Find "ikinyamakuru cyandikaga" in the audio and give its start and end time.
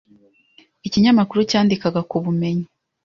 0.87-2.01